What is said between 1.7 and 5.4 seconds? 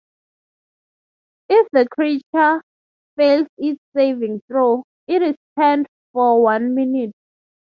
the creature fails its saving throw, it is